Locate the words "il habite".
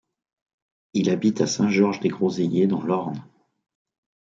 0.95-1.41